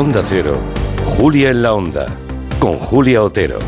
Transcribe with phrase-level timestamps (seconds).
[0.00, 0.56] Onda Cero,
[1.04, 2.06] Julia en la Onda,
[2.58, 3.58] con Julia Otero.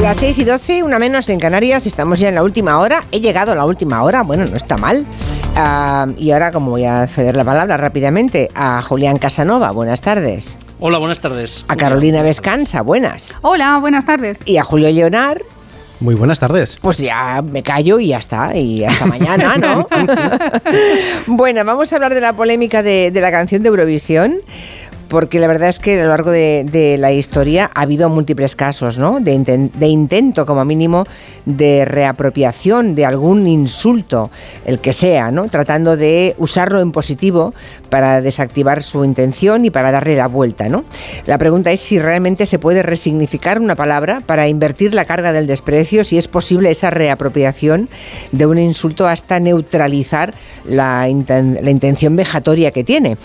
[0.00, 3.02] Las 6 y 12, una menos en Canarias, estamos ya en la última hora.
[3.10, 5.08] He llegado a la última hora, bueno, no está mal.
[5.56, 10.56] Ah, y ahora, como voy a ceder la palabra rápidamente a Julián Casanova, buenas tardes.
[10.78, 11.64] Hola, buenas tardes.
[11.66, 13.34] A Carolina Vescanza, buenas.
[13.42, 14.38] Hola, buenas tardes.
[14.44, 15.42] Y a Julio Leonard.
[16.00, 16.78] Muy buenas tardes.
[16.80, 19.86] Pues ya me callo y ya está, y hasta mañana, ¿no?
[21.26, 24.38] bueno, vamos a hablar de la polémica de, de la canción de Eurovisión
[25.08, 28.98] porque la verdad es que a lo largo de, la historia ha habido múltiples casos
[28.98, 29.20] ¿no?
[29.20, 29.32] de,
[29.88, 31.04] intento, como mínimo,
[31.46, 34.30] de reapropiación de algún insulto,
[34.66, 35.48] el que sea, ¿no?
[35.48, 37.54] tratando de usarlo en positivo
[37.88, 40.68] para desactivar su intención y para darle la vuelta.
[40.68, 40.84] ¿no?
[41.26, 45.46] La pregunta es si realmente se puede resignificar una palabra para invertir la carga del
[45.46, 47.88] desprecio, si es posible esa reapropiación
[48.32, 50.34] de un insulto hasta neutralizar
[50.66, 53.16] la, intención vejatoria que tiene.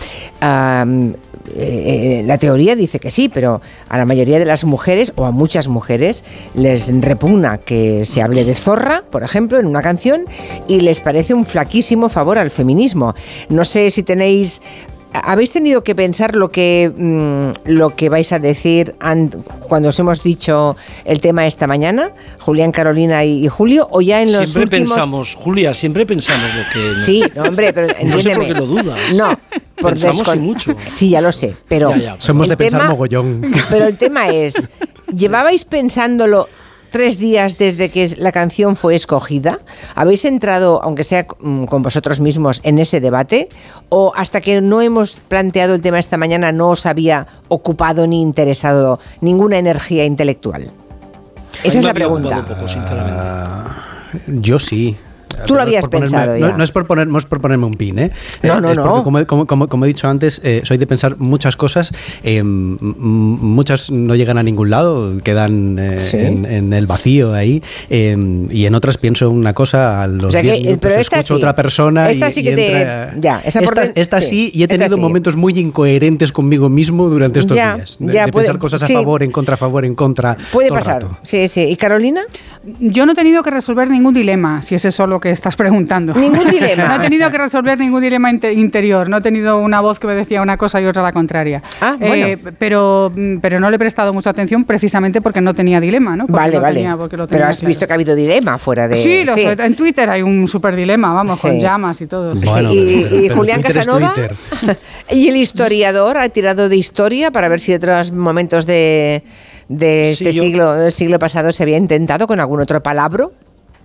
[1.56, 5.32] Eh, la teoría dice que sí, pero a la mayoría de las mujeres o a
[5.32, 6.24] muchas mujeres
[6.56, 10.26] les repugna que se hable de zorra, por ejemplo, en una canción
[10.68, 13.14] y les parece un flaquísimo favor al feminismo.
[13.50, 14.62] No sé si tenéis
[15.14, 18.96] ¿Habéis tenido que pensar lo que, mm, lo que vais a decir
[19.68, 20.76] cuando os hemos dicho
[21.06, 25.74] el tema esta mañana, Julián, Carolina y, Julio, o ya en los Siempre pensamos, Julia,
[25.74, 26.96] siempre pensamos lo que...
[27.04, 28.14] Sí, hombre, pero entiéndeme.
[28.14, 29.00] No sé por qué lo dudas.
[29.16, 29.40] No,
[29.80, 30.76] por Pensamos mucho.
[30.88, 31.94] Sí, ya lo sé, pero...
[32.20, 33.42] Somos de pensar mogollón.
[33.70, 34.70] Pero el tema es,
[35.14, 36.48] ¿llevabais pensándolo
[36.94, 39.60] tres días desde que la canción fue escogida?
[39.96, 43.50] ¿Habéis entrado, aunque sea mm, con vosotros mismos, en ese debate?
[43.90, 48.22] ¿O hasta que no hemos planteado el tema esta mañana no os había ocupado ni
[48.22, 50.70] interesado ninguna energía intelectual?
[51.64, 52.46] Esa es la pregunta.
[52.92, 53.84] Ah,
[54.28, 54.96] yo sí.
[55.46, 56.56] Tú lo habías pensado ya.
[56.58, 58.12] No, es por poner, por ponerme un pin, ¿eh?
[58.42, 59.04] No, no, no.
[59.04, 61.92] Como, como, he dicho antes, eh, soy de pensar muchas cosas,
[62.24, 68.76] eh, muchas no llegan a ningún lado, quedan eh, en, el vacío ahí, y en
[68.76, 73.20] otras pienso una cosa, a los 10 minutos escucho otra persona esta sí que te...
[73.20, 73.42] Ya,
[73.96, 77.98] esta, sí, y he tenido momentos muy incoherentes conmigo mismo durante estos días.
[78.00, 80.38] De, pensar cosas a favor, en contra, a favor, en contra.
[80.52, 81.06] Puede pasar.
[81.24, 81.62] Sí, sí.
[81.62, 82.22] ¿Y Carolina?
[82.80, 86.14] Yo no he tenido que resolver ningún dilema, si es eso lo que estás preguntando.
[86.14, 86.88] Ningún dilema.
[86.88, 90.16] no he tenido que resolver ningún dilema interior, no he tenido una voz que me
[90.16, 91.62] decía una cosa y otra la contraria.
[91.82, 96.16] Ah, eh, pero, pero no le he prestado mucha atención precisamente porque no tenía dilema,
[96.16, 96.26] ¿no?
[96.28, 96.88] vale, vale.
[97.30, 98.96] pero has visto que ha habido dilema fuera de...
[98.96, 102.34] Sí, en Twitter hay un super dilema, vamos, con llamas y todo.
[102.34, 104.14] y, Julián Casanova
[105.12, 109.24] y el historiador ha tirado de historia para ver si otros momentos de
[109.70, 113.30] de este siglo, del siglo pasado se había intentado con algún otro palabra?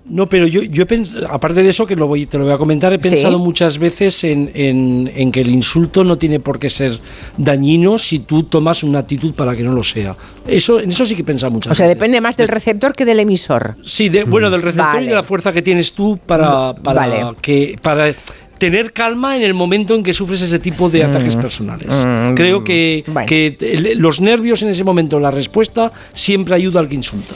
[0.09, 2.55] No, pero yo, yo he pensado, aparte de eso, que lo voy, te lo voy
[2.55, 6.71] a comentar, he pensado muchas veces en, en, que el insulto no tiene por qué
[6.71, 6.99] ser
[7.37, 10.17] dañino si tú tomas una actitud para que no lo sea.
[10.47, 11.79] Eso, en eso sí que he pensado muchas veces.
[11.79, 13.77] O sea, depende más del receptor que del emisor.
[13.83, 18.15] Sí, bueno, del receptor y de la fuerza que tienes tú para, para que para
[18.59, 21.41] tener calma en el momento en que sufres ese tipo de ataques mm.
[21.41, 22.05] personales.
[22.07, 22.35] Mm.
[22.35, 27.35] Creo que, que los nervios en ese momento, la respuesta, siempre ayuda al que insulta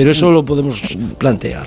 [0.00, 0.80] pero eso lo podemos
[1.18, 1.66] plantear.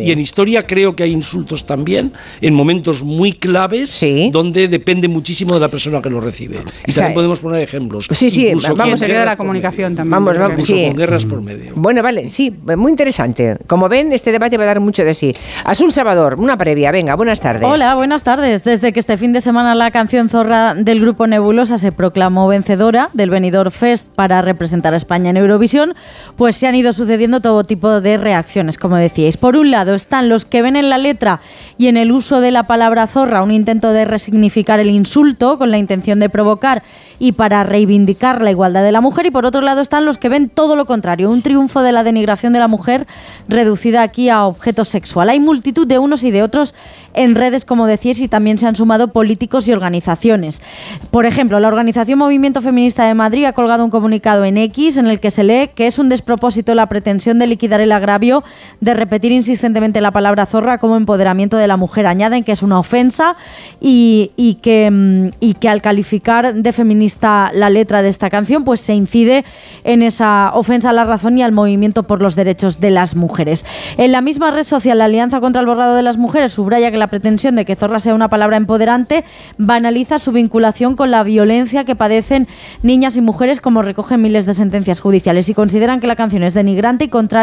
[0.00, 2.10] y, en, historia creo que hay insultos también
[2.40, 6.60] en momentos muy claves donde depende muchísimo de la persona que lo recibe.
[6.86, 8.08] Y también podemos poner ejemplos.
[8.10, 10.10] Sí, sí, vamos a la comunicación también.
[10.10, 10.86] Vamos, vamos, sí.
[10.86, 11.72] con guerras por medio.
[11.74, 13.58] Bueno, vale, sí, muy interesante.
[13.66, 15.34] Como ven, este debate va a dar mucho de sí.
[15.64, 17.68] Asun Salvador, una previa, venga, buenas tardes.
[17.68, 18.64] Hola, buenas tardes.
[18.64, 23.10] Desde que este fin de semana la canción Zorra del grupo Nebulosa se proclamó vencedora
[23.12, 25.94] del Benidorm Fest para representar a España en Eurovisión,
[26.36, 29.36] pues se han ido sucediendo todo tipo de reacciones, como decíais.
[29.36, 31.40] Por un lado están los que ven en la letra
[31.76, 35.70] y en el uso de la palabra zorra un intento de resignificar el insulto con
[35.70, 36.82] la intención de provocar
[37.18, 39.26] y para reivindicar la igualdad de la mujer.
[39.26, 42.02] Y por otro lado están los que ven todo lo contrario, un triunfo de la
[42.02, 43.06] denigración de la mujer
[43.48, 45.28] reducida aquí a objeto sexual.
[45.28, 46.74] Hay multitud de unos y de otros
[47.14, 50.62] en redes, como decíais, y también se han sumado políticos y organizaciones.
[51.10, 55.06] Por ejemplo, la organización Movimiento Feminista de Madrid ha colgado un comunicado en X en
[55.06, 58.44] el que se lee que es un despropósito la pretensión de liquidar el agravio
[58.82, 62.06] de repetir insistentemente la palabra zorra como empoderamiento de la mujer.
[62.06, 63.34] Añaden que es una ofensa
[63.80, 68.80] y, que, mm, y que al calificar de feminista la letra de esta canción, pues
[68.80, 69.44] se incide
[69.84, 73.64] en esa ofensa a la razón y al movimiento por los derechos de las mujeres.
[73.96, 76.98] En la misma red social, la Alianza contra el Borrado de las Mujeres subraya que
[76.98, 79.24] la pretensión de que zorra sea una palabra empoderante
[79.56, 82.48] banaliza su vinculación con la violencia que padecen
[82.82, 86.54] niñas y mujeres, como recogen miles de sentencias judiciales, y consideran que la canción es
[86.54, 87.35] denigrante y contra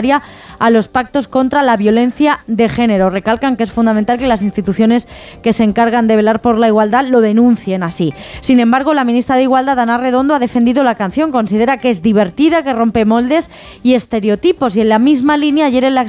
[0.59, 3.09] a los pactos contra la violencia de género.
[3.09, 5.07] Recalcan que es fundamental que las instituciones
[5.41, 8.13] que se encargan de velar por la igualdad lo denuncien así.
[8.41, 12.01] Sin embargo, la ministra de Igualdad, Ana Redondo, ha defendido la canción, considera que es
[12.01, 13.51] divertida, que rompe moldes
[13.83, 14.75] y estereotipos.
[14.75, 16.05] Y en la misma línea, ayer en la,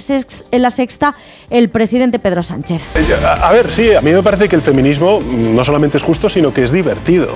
[0.50, 1.14] en la sexta,
[1.50, 2.94] el presidente Pedro Sánchez.
[3.42, 5.20] A ver, sí, a mí me parece que el feminismo
[5.54, 7.28] no solamente es justo, sino que es divertido.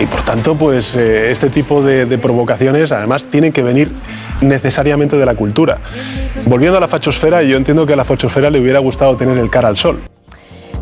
[0.00, 3.92] Y por tanto, pues eh, este tipo de, de, provocaciones además tienen que venir
[4.40, 5.78] necesariamente de la cultura.
[6.46, 9.50] Volviendo a la fachosfera, yo entiendo que a la fachosfera le hubiera gustado tener el
[9.50, 10.00] cara al sol.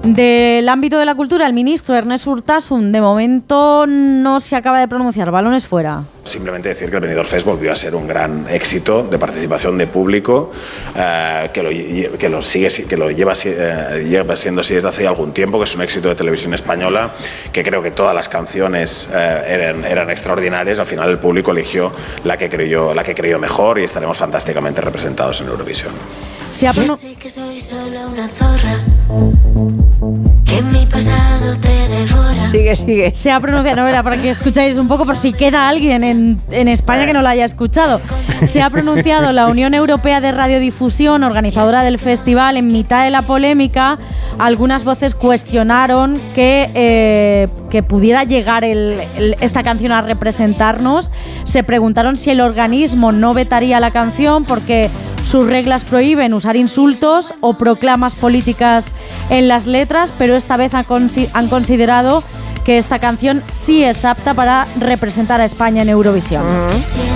[0.05, 4.89] Del ámbito de la cultura, el ministro Ernest Urtasun de momento no se acaba de
[4.89, 5.31] pronunciar.
[5.31, 6.03] Balones fuera.
[6.25, 9.87] Simplemente decir que el Benidorm Fest volvió a ser un gran éxito de participación de
[9.87, 10.51] público,
[10.97, 15.07] eh, que, lo, que, lo, sigue, que lo lleva, eh, lleva siendo así desde hace
[15.07, 17.15] algún tiempo, que es un éxito de televisión española,
[17.53, 20.81] que creo que todas las canciones eh, eran, eran, extraordinarias.
[20.81, 21.93] Al final el público eligió
[22.25, 25.93] la que, creyó, la que creyó mejor y estaremos fantásticamente representados en Eurovisión.
[26.51, 29.92] Se ha Yo sé que soy solo una zorra.
[30.45, 32.49] Que mi pasado te devora.
[32.49, 33.15] Sigue, sigue.
[33.15, 36.41] Se ha pronunciado, no verá, para que escucháis un poco, por si queda alguien en,
[36.51, 38.01] en España que no lo haya escuchado.
[38.43, 43.23] Se ha pronunciado la Unión Europea de Radiodifusión, organizadora del festival, en mitad de la
[43.23, 43.99] polémica.
[44.39, 51.13] Algunas voces cuestionaron que, eh, que pudiera llegar el, el, esta canción a representarnos.
[51.45, 54.91] Se preguntaron si el organismo no vetaría la canción porque
[55.33, 58.93] sus reglas prohíben usar insultos o proclamas políticas
[59.31, 62.23] en las letras, pero esta vez han, consi han considerado
[62.67, 66.45] que esta canción sí es apta para representar a España en Eurovisión.
[66.45, 67.13] Uh -huh.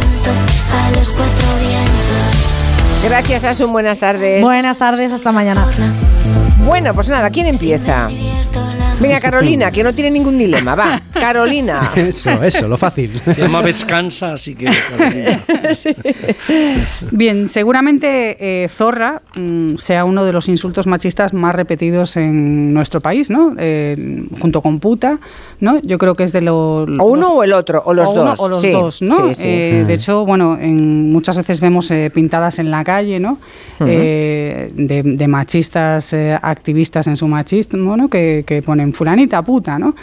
[3.04, 3.70] Gracias, Asun.
[3.70, 4.40] Buenas tardes.
[4.40, 5.66] Buenas tardes, hasta mañana.
[6.64, 8.08] Bueno, pues nada, ¿quién empieza?
[9.00, 10.74] Venga, Carolina, que no tiene ningún dilema.
[10.74, 11.90] Va, Carolina.
[11.94, 13.20] Eso, eso, lo fácil.
[13.26, 14.66] Se llama Vescansa, así que.
[14.66, 15.40] Carolina.
[17.10, 23.00] Bien, seguramente eh, zorra mmm, sea uno de los insultos machistas más repetidos en nuestro
[23.00, 23.54] país, ¿no?
[23.58, 25.18] Eh, junto con puta,
[25.60, 25.80] ¿no?
[25.82, 28.14] Yo creo que es de lo, o uno los, o el otro, o los o
[28.14, 28.22] dos.
[28.22, 29.28] Uno, o los sí, dos, ¿no?
[29.28, 29.46] Sí, sí.
[29.46, 33.32] Eh, de hecho, bueno, en, muchas veces vemos eh, pintadas en la calle, ¿no?
[33.78, 33.88] Uh -huh.
[33.88, 38.08] Eh, de, de, machistas activistas en su machismo, ¿no?
[38.08, 39.94] Que, que ponen fulanita, puta, ¿no?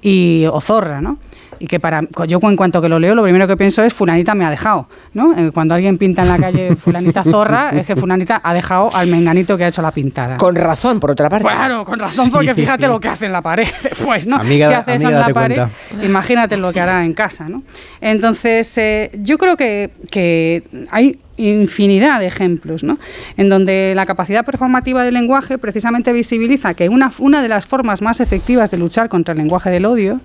[0.00, 1.18] Y, o zorra, ¿no?
[1.62, 4.34] y que para yo en cuanto que lo leo lo primero que pienso es fulanita
[4.34, 7.94] me ha dejado no eh, cuando alguien pinta en la calle fulanita zorra es que
[7.94, 11.46] fulanita ha dejado al menganito que ha hecho la pintada con razón por otra parte
[11.46, 13.68] claro con razón porque fíjate lo que hace en la pared
[14.04, 16.04] pues no amiga, si hace eso en la pared cuenta.
[16.04, 17.62] imagínate lo que hará en casa no
[18.00, 22.98] entonces eh, yo creo que, que hay infinidad de ejemplos, ¿no?
[23.36, 28.20] en donde la capacidad performativa del lenguaje precisamente visibiliza que una, de las formas más
[28.20, 30.20] efectivas de luchar contra el lenguaje del odio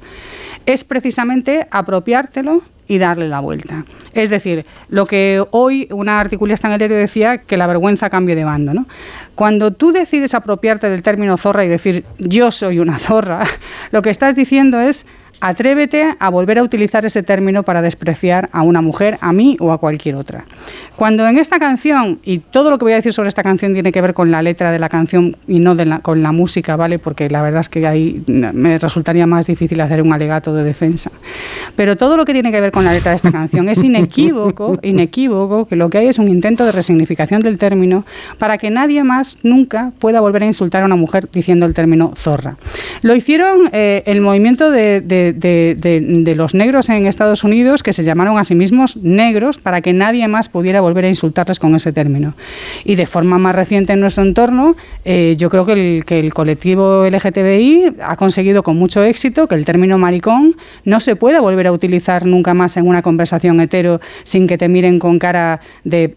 [0.65, 3.85] es precisamente apropiártelo y darle la vuelta.
[4.13, 8.35] Es decir, lo que hoy una articulista en el diario decía que la vergüenza cambie
[8.35, 8.85] de bando.
[9.35, 13.45] Cuando tú decides apropiarte del término zorra y decir yo soy una zorra,
[13.91, 15.05] lo que estás diciendo es
[15.39, 19.71] atrévete a volver a utilizar ese término para despreciar a una mujer, a mí o
[19.71, 20.45] a cualquier otra.
[20.95, 23.91] Cuando en esta canción, y todo lo que voy a decir sobre esta canción tiene
[23.91, 26.75] que ver con la letra de la canción y no de la, con la música,
[26.75, 26.97] ¿vale?
[26.97, 31.11] Porque la verdad es que ahí me resultaría más difícil hacer un alegato de defensa.
[31.75, 34.79] Pero todo lo que tiene que ver con la letra de esta canción es inequívoco,
[34.81, 38.05] inequívoco, que lo que hay es un intento de resignificación del término
[38.39, 42.13] para que nadie más nunca pueda volver a insultar a una mujer diciendo el término
[42.15, 42.57] zorra.
[43.03, 47.83] Lo hicieron eh, el movimiento de, de de, de, de, los negros en Estados Unidos
[47.83, 51.59] que se llamaron a sí mismos negros para que nadie más pudiera volver a insultarles
[51.59, 52.33] con ese término.
[52.83, 56.33] Y de forma más reciente en nuestro entorno, eh, yo creo que el, que el,
[56.33, 60.55] colectivo LGTBI ha conseguido con mucho éxito que el término maricón
[60.85, 64.67] no se pueda volver a utilizar nunca más en una conversación hetero sin que te
[64.67, 66.13] miren con cara de,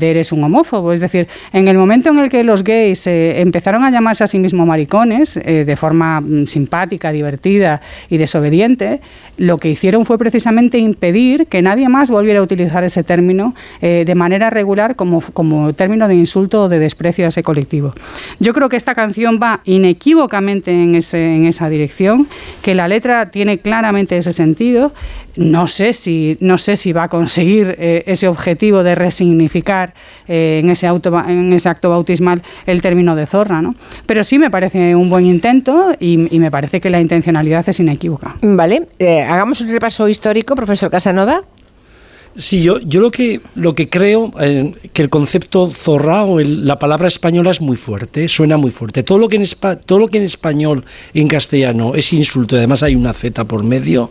[0.00, 0.92] eres un homófobo.
[0.92, 4.26] Es decir, en el momento en el que los gays eh, empezaron a llamarse a
[4.26, 8.45] sí mismos maricones eh, de forma mm, simpática, divertida y desobediente,
[9.38, 14.04] lo que hicieron fue precisamente impedir que nadie más volviera a utilizar ese término eh,
[14.06, 17.92] de manera regular como, como término de insulto o de desprecio a ese colectivo.
[18.40, 22.26] Yo creo que esta canción va inequívocamente en, ese, en esa dirección,
[22.62, 24.92] que la letra tiene claramente ese sentido.
[25.36, 29.94] No sé si, no sé si va a conseguir eh, ese objetivo de resignificar
[30.28, 33.74] eh, en, ese acto bautismal el término de zorra, ¿no?
[34.06, 37.80] pero sí me parece un buen intento y, y me parece que la intencionalidad es
[37.80, 38.36] inequívoca.
[38.42, 41.42] Vale, eh, hagamos un repaso histórico, profesor Casanova.
[42.38, 46.78] Sí, yo, yo lo que lo que creo eh, que el concepto zorra o la
[46.78, 49.02] palabra española es muy fuerte, suena muy fuerte.
[49.02, 49.44] Todo lo que en
[49.86, 54.10] todo lo que en español en castellano es insulto, además hay una z por medio.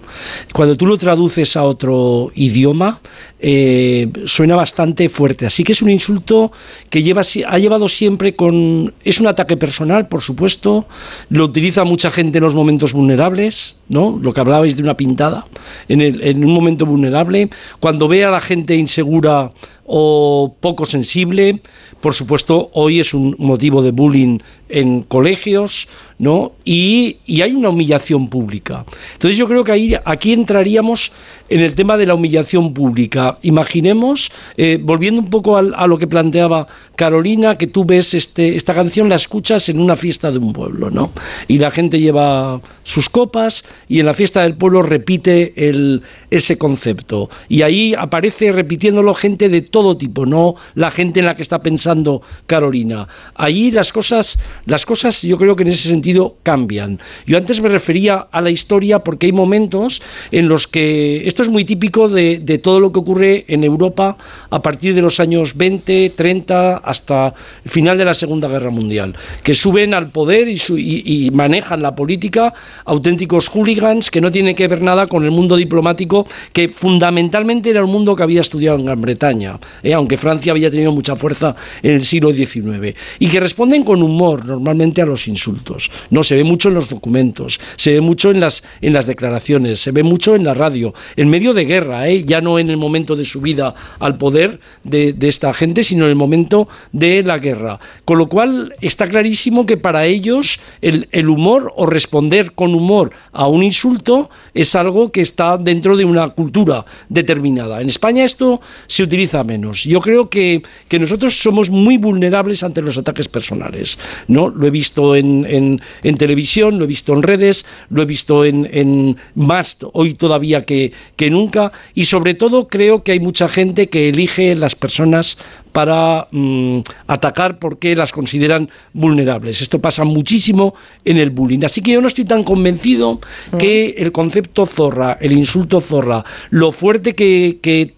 [0.54, 3.00] Cuando tú lo traduces a otro idioma
[3.40, 5.46] eh, suena bastante fuerte.
[5.46, 6.52] Así que es un insulto
[6.90, 10.88] que lleva ha llevado siempre con es un ataque personal, por supuesto.
[11.30, 14.18] Lo utiliza mucha gente en los momentos vulnerables, ¿no?
[14.20, 15.46] Lo que hablabais de una pintada
[15.90, 17.50] en, en un momento vulnerable.
[17.80, 19.52] Cuando ve a la gente insegura
[19.86, 21.62] o poco sensible.
[22.02, 26.54] Por supuesto, hoy es un motivo de bullying en colegios, ¿no?
[26.64, 28.86] Y, hay una humillación pública.
[29.14, 31.12] Entonces yo creo que aquí entraríamos
[31.50, 33.38] en el tema de la humillación pública.
[33.42, 38.56] Imaginemos, eh, volviendo un poco a, a, lo que planteaba Carolina, que tú ves este,
[38.56, 41.12] esta canción, la escuchas en una fiesta de un pueblo, ¿no?
[41.48, 46.58] Y la gente lleva sus copas y en la fiesta del pueblo repite el, ese
[46.58, 47.30] concepto.
[47.50, 51.62] Y ahí aparece repitiéndolo gente de todo tipo, no la gente en la que está
[51.62, 53.08] pensando Carolina.
[53.36, 57.00] Allí las cosas, las cosas yo creo que en ese sentido cambian.
[57.26, 61.50] Yo antes me refería a la historia porque hay momentos en los que esto es
[61.50, 64.18] muy típico de, todo lo que ocurre en Europa
[64.50, 67.34] a partir de los años 20, 30 hasta
[67.66, 69.14] el final de la Segunda Guerra Mundial,
[69.44, 72.54] que suben al poder y, manejan la política
[72.86, 77.84] auténticos hooligans que no tienen que ver nada con el mundo diplomático que fundamentalmente era
[77.84, 79.60] un mundo que había estudiado en Gran Bretaña.
[79.84, 79.94] ¿eh?
[79.94, 84.46] aunque Francia había tenido mucha fuerza en el siglo XIX, y que responden con humor
[84.46, 85.92] normalmente a los insultos.
[86.12, 89.82] No se ve mucho en los documentos, se ve mucho en las, en las declaraciones,
[89.82, 90.94] se ve mucho en la radio,
[91.26, 92.24] en medio de guerra, ¿eh?
[92.24, 96.16] ya no en el momento de subida al poder de, esta gente, sino en el
[96.16, 97.80] momento de la guerra.
[98.06, 103.48] Con lo cual está clarísimo que para ellos el, humor o responder con humor a
[103.48, 107.82] un insulto es algo que está dentro de una cultura determinada.
[107.82, 109.84] En España esto se utiliza menos.
[109.84, 110.62] Yo creo que,
[110.96, 114.00] nosotros somos muy vulnerables ante los ataques personales.
[114.28, 114.50] ¿no?
[114.50, 115.82] Lo he visto en,
[116.18, 121.30] televisión, lo he visto en redes, lo he visto en, más hoy todavía que, que
[121.30, 125.38] nunca y sobre todo creo que hay mucha gente que elige las personas
[125.76, 129.62] para mm, atacar porque las consideran vulnerables.
[129.62, 131.66] Esto pasa muchísimo en el bullying.
[131.66, 133.20] Así que yo no estoy tan convencido
[133.60, 137.94] que el concepto zorra, el insulto zorra, lo fuerte que, que,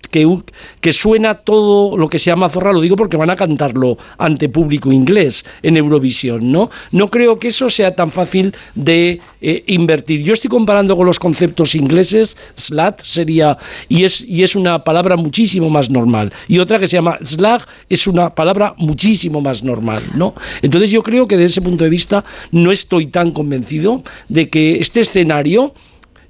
[0.82, 4.50] que, suena todo lo que se llama zorra, lo digo porque van a cantarlo ante
[4.50, 6.72] público inglés en Eurovisión, ¿no?
[6.92, 10.24] No creo que eso sea tan fácil de eh, invertir.
[10.24, 13.56] Yo estoy comparando con los conceptos ingleses, slat sería,
[13.88, 17.67] y es, y es una palabra muchísimo más normal, y otra que se llama slag,
[17.90, 20.34] es una palabra muchísimo más normal, ¿no?
[20.62, 24.78] Entonces yo creo que desde ese punto de vista no estoy tan convencido de que
[24.80, 25.74] este escenario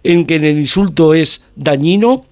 [0.03, 2.25] en que el insulto es dañino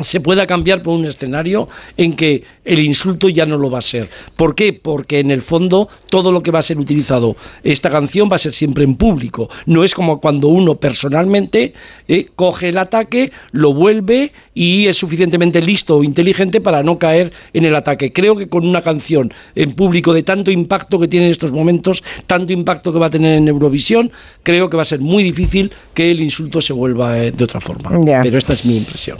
[0.00, 3.82] se pueda cambiar por un escenario en que el insulto ya no lo va a
[3.82, 4.10] ser.
[4.36, 4.72] ¿Por qué?
[4.72, 8.40] Porque en el fondo todo lo que va a ser utilizado, esta canción va a
[8.40, 9.48] ser siempre en público.
[9.64, 11.72] No es como cuando uno personalmente
[12.08, 17.32] eh, coge el ataque, lo vuelve y es suficientemente listo o inteligente para no caer
[17.52, 18.12] en el ataque.
[18.12, 22.02] Creo que con una canción en público de tanto impacto que tiene en estos momentos,
[22.26, 24.10] tanto impacto que va a tener en Eurovisión,
[24.42, 27.60] creo que va a ser muy difícil que el insulto se vuelva eh, de otra
[27.60, 27.90] forma.
[28.22, 29.18] Pero esta es mi impresión.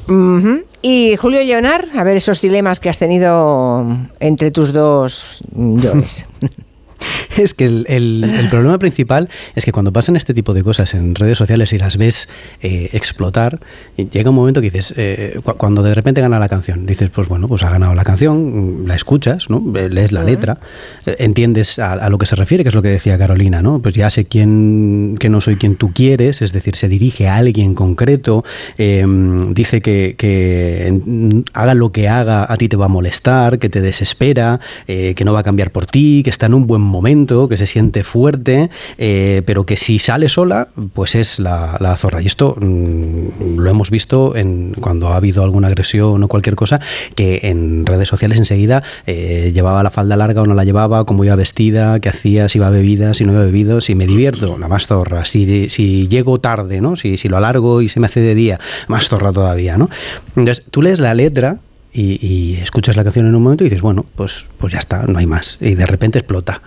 [0.82, 3.86] Y Julio Leonar, a ver esos dilemas que has tenido
[4.20, 6.26] entre tus dos yoes.
[7.36, 11.38] Es que el, problema principal es que cuando pasan este tipo de cosas en redes
[11.38, 12.28] sociales y las ves
[12.62, 13.60] eh, explotar,
[13.96, 17.48] llega un momento que dices, eh, cuando de repente gana la canción, dices, pues bueno,
[17.48, 19.62] pues ha ganado la canción, la escuchas, ¿no?
[19.74, 20.58] lees la letra,
[21.04, 23.80] eh, entiendes a, lo que se refiere, que es lo que decía Carolina, ¿no?
[23.80, 27.36] Pues ya sé quién, que no soy quien tú quieres, es decir, se dirige a
[27.36, 28.44] alguien concreto,
[28.78, 33.68] em, dice que, que, haga lo que haga, a ti te va a molestar, que
[33.68, 37.48] te desespera, que no va a cambiar por ti, que está en un buen momento,
[37.48, 42.22] que se siente fuerte, eh, pero que si sale sola, pues es la, zorra.
[42.22, 46.80] Y esto mm, lo hemos visto en, cuando ha habido alguna agresión o cualquier cosa,
[47.14, 51.24] que en redes sociales enseguida eh, llevaba la falda larga o no la llevaba, cómo
[51.24, 54.68] iba vestida, qué hacía, si iba bebida, si no iba bebido, si me divierto, la
[54.68, 55.24] más zorra.
[55.24, 56.96] Si, si llego tarde, ¿no?
[56.96, 59.90] Si, si lo alargo y se me hace de día, más zorra todavía, ¿no?
[60.36, 61.58] Entonces, tú lees la letra
[61.96, 65.18] y, escuchas la canción en un momento y dices, bueno, pues, pues ya está, no
[65.18, 65.58] hay más.
[65.60, 66.62] Y de repente explota.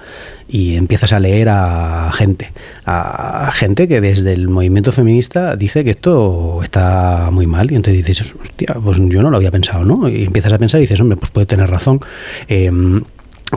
[0.48, 2.52] Y empiezas a leer a gente,
[2.86, 7.72] a gente que desde el movimiento feminista dice que esto está muy mal.
[7.72, 10.10] Y entonces dices, hostia, pues yo no lo había pensado, ¿no?
[10.10, 12.00] Y empiezas a pensar y dices, hombre, pues puede tener razón.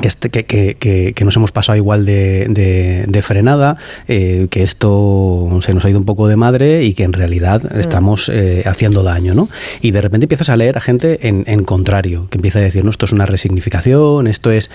[0.01, 2.47] Este, que, que, que, nos hemos pasado igual de,
[3.07, 3.77] de, frenada,
[4.09, 7.63] eh, que esto se nos ha ido un poco de madre y que en realidad
[7.63, 7.79] mm.
[7.79, 9.49] estamos eh, haciendo daño, ¿no?
[9.83, 12.85] Y de repente empiezas a leer a gente en, en contrario, que empieza a decir,
[12.85, 14.71] no, esto es una resignificación, esto es...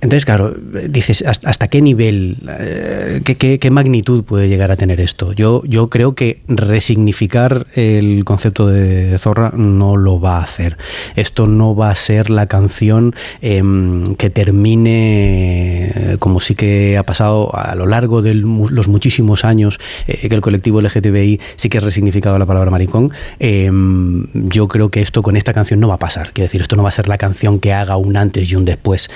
[0.00, 0.54] Entonces, claro,
[0.88, 5.32] dices, ¿hasta qué nivel, eh, qué, magnitud puede llegar a tener esto?
[5.32, 10.76] Yo, yo creo que resignificar el concepto de zorra no lo va a hacer.
[11.16, 17.02] Esto no va a ser la canción em, que termine, eh, como sí que ha
[17.04, 21.78] pasado a lo largo de los muchísimos años eh, que el colectivo LGTBI sí que
[21.78, 23.10] ha resignificado la palabra maricón.
[23.38, 26.32] Em, yo creo que esto con esta canción no va a pasar.
[26.32, 28.66] Quiero decir, esto no va a ser la canción que haga un antes y un
[28.66, 29.08] después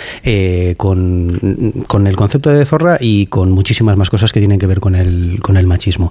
[0.78, 4.94] con, el concepto de zorra y con muchísimas más cosas que tienen que ver con
[4.94, 6.11] el, con el machismo.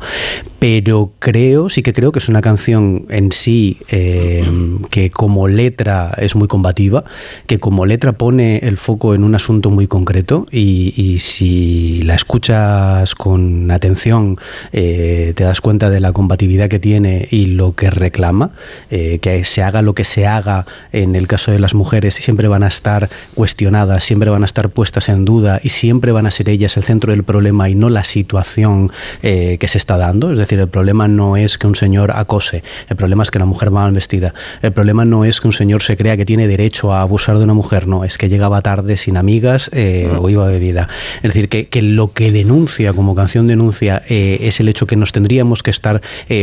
[0.60, 4.46] Pero creo, sí que creo que es una canción en sí eh,
[4.92, 7.06] que como letra es muy combativa,
[7.48, 13.16] que como letra pone el foco en un asunto muy concreto y, si la escuchas
[13.16, 14.36] con atención
[14.74, 18.52] eh, te das cuenta de la combatividad que tiene y lo que reclama,
[18.92, 22.50] eh, que se haga lo que se haga en el caso de las mujeres siempre
[22.50, 26.32] van a estar cuestionadas, siempre van a estar puestas en duda y siempre van a
[26.32, 30.32] ser ellas el centro del problema y no la situación eh, que se está dando.
[30.32, 33.46] Es decir, el problema no es que un señor acose, el problema es que la
[33.46, 36.48] mujer va mal vestida, el problema no es que un señor se crea que tiene
[36.48, 40.30] derecho a abusar de una mujer, no, es que llegaba tarde sin amigas eh, o
[40.30, 40.88] iba bebida.
[41.18, 45.12] Es decir, que, lo que denuncia como canción denuncia eh, es el hecho que nos
[45.12, 46.02] tendríamos que estar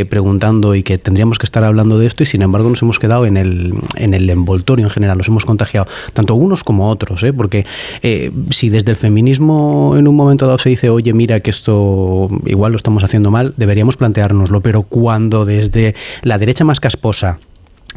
[0.08, 3.26] preguntando y que tendríamos que estar hablando de esto y sin embargo nos hemos quedado
[3.26, 7.66] en el, en el envoltorio en general, nos hemos contagiado, tanto unos como otros, porque
[8.02, 12.28] eh, si desde el feminismo en un momento dado se dice, oye, mira que esto
[12.46, 17.38] igual lo estamos haciendo mal, deberíamos planteárnoslo, pero cuando desde la derecha más casposa,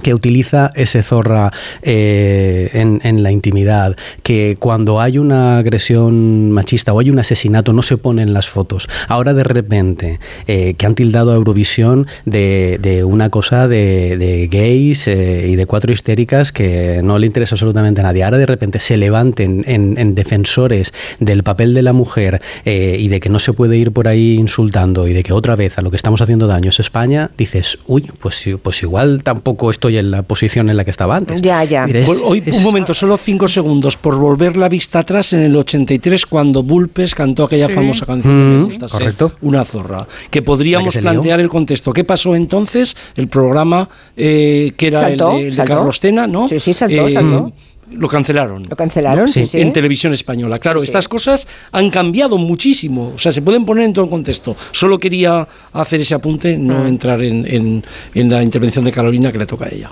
[0.01, 1.51] que utiliza ese zorra
[1.81, 7.81] eh, en, la intimidad, que cuando hay una agresión machista o hay un asesinato no
[7.81, 8.87] se ponen las fotos.
[9.07, 15.47] Ahora de repente, eh, que han tildado a Eurovisión de, una cosa de, gays eh,
[15.49, 18.23] y de cuatro histéricas que no le interesa absolutamente a nadie.
[18.23, 23.29] Ahora de repente se levanten en, defensores del papel de la mujer y de que
[23.29, 25.95] no se puede ir por ahí insultando y de que otra vez a lo que
[25.95, 30.69] estamos haciendo daño es España, dices, uy, pues, pues igual tampoco esto en la posición
[30.69, 31.41] en la que estaba antes.
[31.41, 31.87] Ya, ya.
[32.05, 36.25] Pues hoy, un momento, solo cinco segundos por volver la vista atrás en el 83
[36.25, 39.31] cuando Bulpes cantó aquella famosa canción mm, correcto.
[39.41, 40.05] Una zorra.
[40.29, 41.93] Que podríamos plantear el contexto.
[41.93, 42.97] ¿Qué pasó entonces?
[43.15, 46.47] El programa eh, que era el, de, Carlos Tena, ¿no?
[46.47, 47.53] Sí, sí, saltó, eh, saltó.
[47.91, 48.65] Lo cancelaron.
[48.69, 50.59] Lo cancelaron, sí, En televisión española.
[50.59, 53.13] Claro, estas cosas han cambiado muchísimo.
[53.15, 54.55] O sea, se pueden poner en todo el contexto.
[54.71, 56.87] Solo quería hacer ese apunte, no ah.
[56.87, 59.91] entrar en, en, la intervención de Carolina que le toca a ella.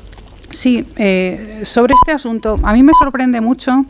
[0.50, 3.86] Sí, eh, sobre este asunto, a mí me sorprende mucho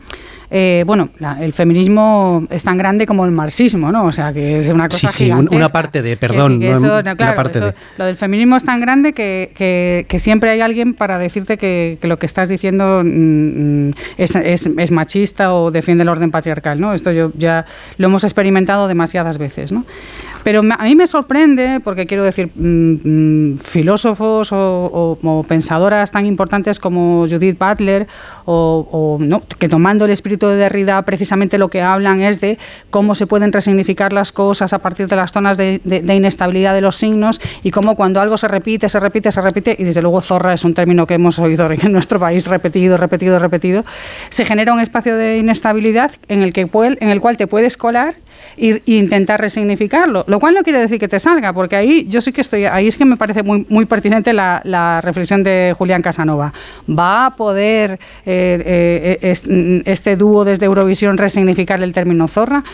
[0.50, 1.08] eh, bueno,
[1.40, 4.06] el feminismo es tan grande como el marxismo, ¿no?
[4.06, 6.60] O sea, que es una cosa Sí, sí, una parte de, perdón,
[7.16, 12.18] claro, lo del feminismo es tan grande que, siempre hay alguien para decirte que, lo
[12.18, 16.94] que estás diciendo mm, mm, es, es, machista o defiende el orden patriarcal, ¿no?
[16.94, 17.66] Esto yo ya
[17.98, 19.84] lo hemos experimentado demasiadas veces, ¿no?
[20.46, 27.26] Pero a mí me sorprende, porque quiero decir, mm, filósofos o, pensadoras tan importantes como
[27.28, 28.06] Judith Butler,
[28.44, 32.58] o, no, que tomando el espíritu de Derrida precisamente lo que hablan es de
[32.90, 36.96] cómo se pueden resignificar las cosas a partir de las zonas de, inestabilidad de los
[36.96, 40.52] signos y cómo cuando algo se repite, se repite, se repite, y desde luego zorra
[40.52, 43.84] es un término que hemos oído en nuestro país repetido, repetido, repetido,
[44.28, 48.14] se genera un espacio de inestabilidad en el, que, en el cual te puedes colar
[48.58, 52.32] e intentar resignificarlo, lo cual no quiere decir que te salga, porque ahí yo sí
[52.32, 56.02] que estoy, ahí es que me parece muy, muy pertinente la, la reflexión de Julián
[56.02, 56.52] Casanova.
[56.88, 62.64] ¿Va a poder eh, eh, este dúo desde Eurovisión resignificar el término zorra?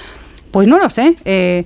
[0.51, 1.17] Pues no lo sé.
[1.25, 1.65] Eh,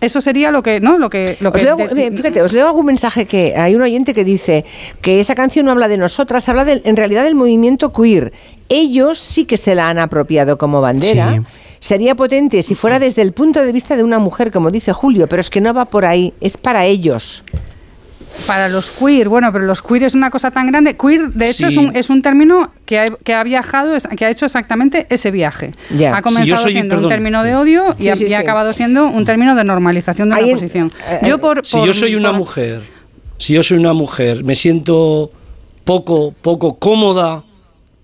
[0.00, 0.98] eso sería lo que, ¿no?
[0.98, 4.24] Lo que, lo os leo, fíjate, os leo algún mensaje que hay un oyente que
[4.24, 4.64] dice
[5.00, 8.32] que esa canción no habla de nosotras, habla en realidad del movimiento queer.
[8.68, 11.42] Ellos sí que se la han apropiado como bandera
[11.80, 15.26] sería potente si fuera desde el punto de vista de una mujer, como dice Julio,
[15.26, 17.42] pero es que no va por ahí, es para ellos.
[18.46, 20.96] Para los queer, bueno, pero los queer es una cosa tan grande.
[20.96, 24.30] Queer, de hecho, es, un, es, un, término que ha, que ha, viajado, que ha
[24.30, 25.74] hecho exactamente ese viaje.
[26.12, 30.30] Ha comenzado siendo un término de odio y, ha, acabado siendo un término de normalización
[30.30, 30.92] de la posición.
[31.08, 32.82] Eh, yo por, si yo soy una mujer,
[33.38, 35.30] si yo soy una mujer, me siento
[35.84, 37.42] poco, poco cómoda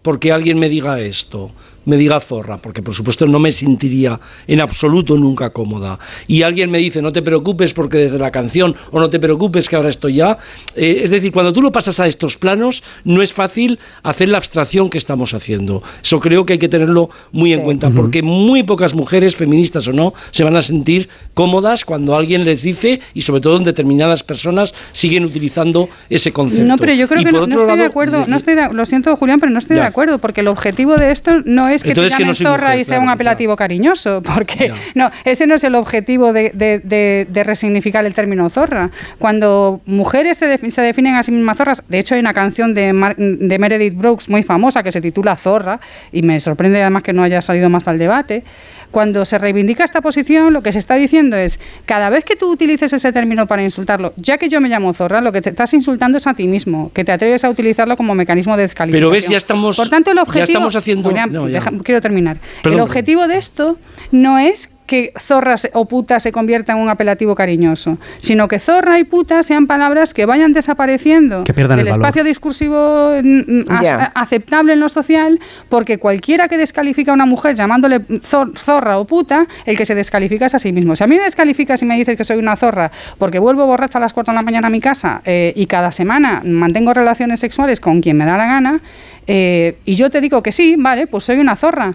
[0.03, 1.51] porque alguien me diga esto
[1.87, 5.99] me diga zorra, porque por supuesto no me sentiría en absoluto nunca cómoda.
[6.27, 9.68] Y alguien me dice, no te preocupes porque desde la canción, o no te preocupes
[9.68, 10.38] que ahora estoy ya.
[10.75, 14.38] Eh, es decir, cuando tú lo pasas a estos planos, no es fácil hacer la
[14.38, 15.83] abstracción que estamos haciendo.
[16.03, 19.92] Eso creo que hay que tenerlo muy en cuenta, porque muy pocas mujeres, feministas o
[19.92, 24.22] no, se van a sentir cómodas cuando alguien les dice, y sobre todo en determinadas
[24.22, 26.64] personas, siguen utilizando ese concepto.
[26.64, 29.53] No, pero yo creo que no, estoy de acuerdo, no estoy lo siento Julián, pero
[29.53, 32.77] no estoy de acuerdo, porque el objetivo de esto no es que te llamen zorra
[32.77, 38.15] y sea un apelativo cariñoso, porque no, ese no es el objetivo de, resignificar el
[38.15, 38.91] término zorra.
[39.19, 43.59] Cuando mujeres se, definen a sí mismas zorras, de hecho hay una canción de, de
[43.59, 45.81] Meredith Brooks muy famosa que se titula Zorra,
[46.12, 48.45] y me sorprende además que no haya salido más al debate,
[48.90, 52.51] cuando se reivindica esta posición, lo que se está diciendo es, cada vez que tú
[52.51, 55.72] utilices ese término para insultarlo, ya que yo me llamo zorra, lo que te estás
[55.75, 59.11] insultando es a ti mismo, que te atreves a utilizarlo como mecanismo de descalificación.
[59.11, 61.12] Pero ves, ya estamos, Por tanto, el objetivo, estamos haciendo...
[61.83, 62.38] quiero terminar.
[62.64, 63.79] el objetivo de esto
[64.12, 68.99] no es que zorra o puta se convierta en un apelativo cariñoso, sino que zorra
[68.99, 73.64] y puta sean palabras que vayan desapareciendo del espacio discursivo mm, mm,
[74.14, 79.46] aceptable en lo social, porque cualquiera que descalifica a una mujer llamándole zorra o puta,
[79.64, 80.94] el que se descalifica es a sí mismo.
[80.96, 83.99] Si a mí me descalificas y me dices que soy una zorra porque vuelvo borracha
[83.99, 87.40] a las 4 de la mañana a mi casa eh, y cada semana mantengo relaciones
[87.40, 88.81] sexuales con quien me da la gana,
[89.27, 91.92] eh, y yo te digo que sí, vale, pues soy una zorra.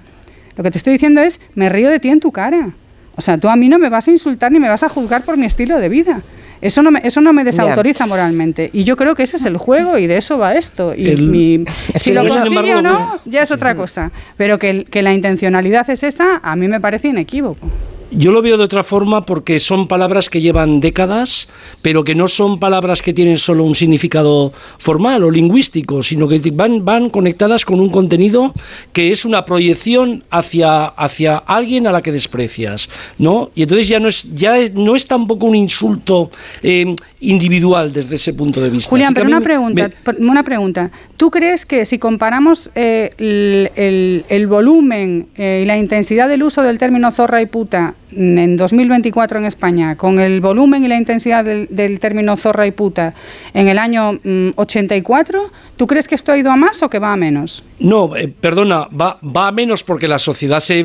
[0.62, 2.70] Lo que te estoy diciendo es, me río de ti en tu cara.
[3.16, 5.24] O sea, tú a mí no me vas a insultar ni me vas a juzgar
[5.24, 6.22] por mi estilo de vida.
[6.62, 8.70] Eso no me, eso no me desautoriza moralmente.
[8.72, 10.94] Y yo creo que ese es el juego y de eso va esto.
[10.94, 14.12] Y si lo consigue o no, ya es otra cosa.
[14.38, 17.68] Pero que, que la intencionalidad es esa, a mí me parece inequívoco.
[18.14, 21.48] Yo lo veo de otra forma porque son palabras que llevan décadas,
[21.82, 26.42] pero que no son palabras que tienen solo un significado formal o lingüístico, sino que
[26.52, 28.54] van, van conectadas con un contenido
[28.92, 33.50] que es una proyección hacia, hacia alguien a la que desprecias, ¿no?
[33.56, 36.32] Y entonces ya no es, ya no es tampoco un insulto
[36.64, 38.90] eh, individual desde ese punto de vista.
[38.90, 40.92] Julián, pero una pregunta, una pregunta.
[41.16, 46.78] ¿Tú crees que si comparamos eh, el, volumen eh, y la intensidad del uso del
[46.78, 52.00] término zorra y puta en 2024 en España, con el volumen y la intensidad del,
[52.00, 53.14] término zorra y puta
[53.54, 54.20] en el año
[54.56, 57.64] 84, mm, ¿tú crees que esto ha ido a más o que va a menos?
[57.80, 60.84] No, eh, perdona, va, va a menos porque la sociedad se,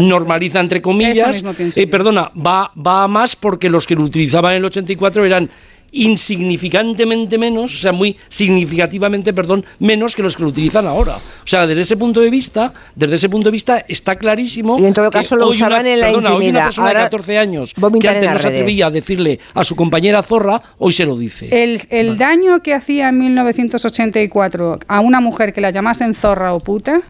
[0.00, 1.44] normaliza entre comillas.
[1.76, 5.50] Eh, perdona, va, va a más porque los que lo utilizaban en el 84 eran
[5.92, 11.16] insignificantemente menos, o sea, muy significativamente, perdón, menos que los que lo utilizan ahora.
[11.16, 14.86] O sea, desde ese punto de vista, desde ese punto de vista está clarísimo y
[14.86, 18.08] en todo caso lo usaban en la perdona, Hoy una persona de 14 años que
[18.08, 21.48] antes no se atrevía a decirle a su compañera zorra, hoy se lo dice.
[21.50, 26.58] El, el daño que hacía en 1984 a una mujer que la llamasen zorra o
[26.58, 27.02] puta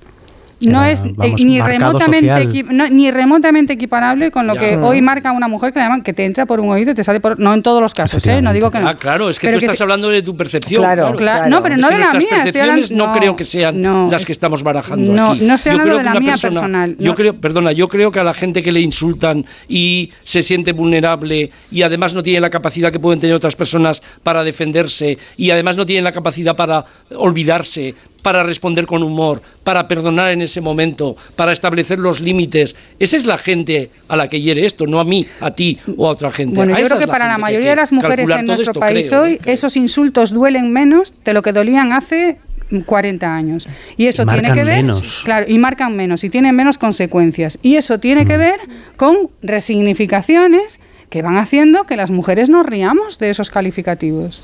[0.62, 5.72] no es eh, ni, remotamente ni remotamente equiparable con lo que hoy marca una mujer
[5.72, 7.62] que le llaman que te entra por un oído y te sale por no en
[7.62, 8.42] todos los casos ¿eh?
[8.42, 8.88] no digo que no.
[8.88, 11.88] Ah claro es que tú estás hablando de tu percepción claro, claro, no pero no
[11.88, 15.44] de la mía percepciones no, creo que sean las que estamos barajando no, aquí.
[15.44, 18.34] no estoy hablando de la mía personal yo creo perdona yo creo que a la
[18.34, 22.98] gente que le insultan y se siente vulnerable y además no tiene la capacidad que
[22.98, 28.42] pueden tener otras personas para defenderse y además no tienen la capacidad para olvidarse para
[28.42, 32.74] responder con humor, para perdonar en ese momento, para establecer los límites.
[32.98, 36.06] Esa es la gente a la que hiere esto, no a mí, a ti o
[36.06, 36.54] a otra gente.
[36.54, 39.76] Bueno, yo creo que para la mayoría de las mujeres en nuestro país hoy, esos
[39.76, 42.38] insultos duelen menos de lo que dolían hace
[42.86, 43.68] 40 años.
[43.96, 44.84] Y eso tiene que ver,
[45.24, 47.58] claro, y marcan menos y tienen menos consecuencias.
[47.62, 48.40] Y eso tiene que mm.
[48.40, 48.60] ver
[48.96, 50.80] con resignificaciones
[51.10, 54.40] que van haciendo que las mujeres nos riamos de esos calificativos.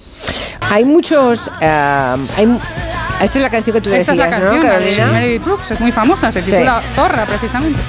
[0.61, 2.17] Hay muchos, eh,
[3.21, 5.81] esta es la canción que tú Esta decías, es la canción, ¿no, De Brooks, es
[5.81, 7.81] muy famosa, se titula Zorra, precisamente.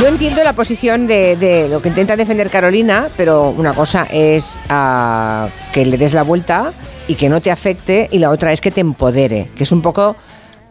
[0.00, 5.48] Yo entiendo la posición de, lo que intenta defender Carolina, pero una cosa es ah,
[5.72, 6.72] que le des la vuelta
[7.06, 9.82] y que no te afecte, y la otra es que te empodere, que es un
[9.82, 10.16] poco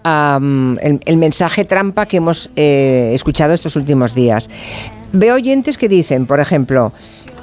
[0.03, 4.49] el, mensaje trampa que hemos eh, escuchado estos últimos días.
[5.11, 6.91] Veo oyentes que dicen, por ejemplo,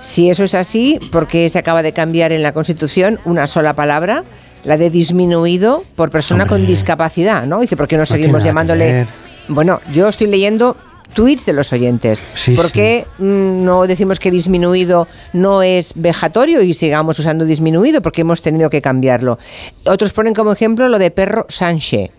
[0.07, 3.75] si eso es así, ¿por qué se acaba de cambiar en la Constitución una sola
[3.75, 4.23] palabra?
[4.62, 7.61] La de disminuido por persona con discapacidad, ¿no?
[7.61, 9.07] Dice, ¿por qué no seguimos llamándole?
[9.49, 10.77] Bueno, yo estoy leyendo
[11.12, 12.23] tweets de los oyentes.
[12.55, 18.01] ¿Por qué mm, no decimos que disminuido no es vejatorio y sigamos usando disminuido?
[18.01, 19.38] Porque hemos tenido que cambiarlo.
[19.87, 22.11] Otros ponen como ejemplo lo de perro Sánchez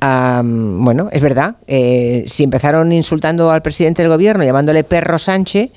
[0.00, 5.70] bueno, es verdad, eh, si empezaron insultando al presidente del gobierno, llamándole perro Sánchez,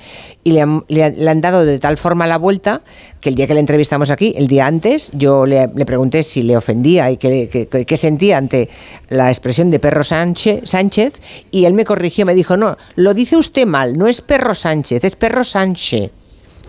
[0.43, 2.81] y le han, dado de tal forma la vuelta
[3.19, 6.55] que el día que le entrevistamos aquí, el día antes, yo le, pregunté si le
[6.55, 8.69] ofendía y qué sentía ante
[9.10, 13.38] la expresión de perro Sánchez, Sánchez, y él me corrigió, me dijo, no, lo dice
[13.38, 16.12] usted mal, no es perro Sánchez, es perro Sánchez,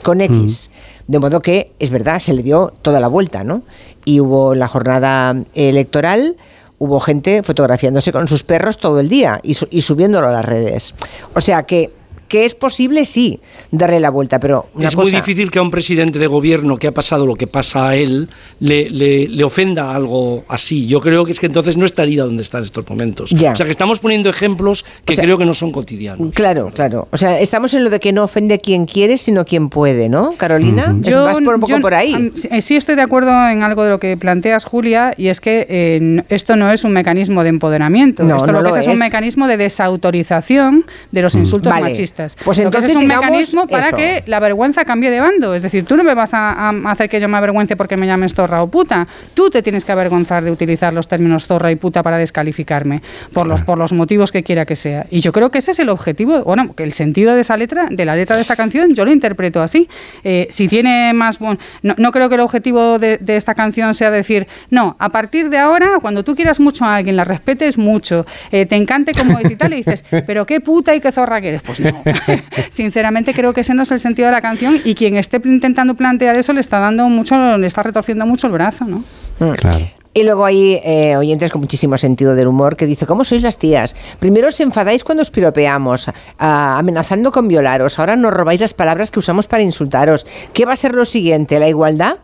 [0.03, 0.71] con X.
[1.07, 3.63] De modo que, es verdad, se le dio toda la vuelta, ¿no?
[4.05, 6.37] Y hubo la jornada electoral
[6.83, 10.95] hubo gente fotografiándose con sus perros todo el día y, y subiéndolo a las redes.
[11.33, 11.93] O sea que
[12.33, 13.41] que es posible, sí,
[13.73, 14.67] darle la vuelta, pero...
[14.81, 17.91] es muy difícil que a un presidente de gobierno que ha pasado lo que pasa
[17.91, 20.87] a él le, le, ofenda algo así.
[20.87, 23.35] Yo creo que es que entonces no estaría donde está en estos momentos.
[23.35, 26.33] O sea, que estamos poniendo ejemplos que creo que no son cotidianos.
[26.33, 27.07] Claro, claro.
[27.11, 30.33] O sea, estamos en lo de que no ofende quien quiere, sino quien puede, ¿no,
[30.39, 30.97] Carolina?
[31.01, 32.33] Yo, vas por un poco por ahí.
[32.51, 35.67] Eh, sí estoy de acuerdo en algo de lo que planteas, Julia, y es que
[35.69, 38.23] eh, esto no es un mecanismo de empoderamiento.
[38.23, 41.39] esto lo que es, es, un mecanismo de desautorización de los mm.
[41.39, 42.22] insultos machistas.
[42.45, 45.55] Pues entonces es un mecanismo para que la vergüenza cambie de bando.
[45.55, 48.35] Es decir, tú no me vas a, hacer que yo me avergüence porque me llames
[48.35, 49.07] zorra o puta.
[49.35, 53.47] Tú te tienes que avergonzar de utilizar los términos zorra y puta para descalificarme por
[53.47, 55.07] los, por los motivos que quiera que sea.
[55.11, 57.87] Y yo creo que ese es el objetivo, bueno, que el sentido de esa letra,
[57.91, 59.89] de la letra de esta canción, yo lo interpreto así.
[60.25, 61.39] Eh, si tiene más...
[61.39, 65.59] Bueno, no, creo que el objetivo de, esta canción sea decir, no, a partir de
[65.59, 69.51] ahora, cuando tú quieras mucho a alguien, la respetes mucho, eh, te encante como es
[69.51, 71.63] y tal, y dices, pero qué puta y qué zorra que eres.
[71.63, 72.03] Pues no.
[72.71, 75.95] Sinceramente creo que ese no es el sentido de la canción y quien esté intentando
[75.95, 79.03] plantear eso le está dando mucho, le está retorciendo mucho el brazo, ¿no?
[79.39, 79.53] Mm.
[79.53, 79.81] Claro.
[80.15, 83.57] Y luego hay eh, oyentes con muchísimo sentido del humor que dice, ¿cómo sois las
[83.57, 83.97] tías?
[84.19, 89.21] Primero os enfadáis cuando os piropeamos, amenazando con violaros, ahora nos robáis las palabras que
[89.21, 90.27] usamos para insultaros.
[90.53, 91.59] ¿Qué va a ser lo siguiente?
[91.59, 92.19] ¿La igualdad?